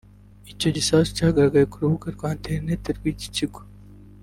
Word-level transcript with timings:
Icyo 0.51 0.69
gisasu 0.77 1.09
cyagaragaye 1.17 1.65
ku 1.71 1.75
rubuga 1.81 2.07
rwa 2.15 2.29
internet 2.37 2.83
rw’iki 2.97 3.27
kigo 3.35 3.61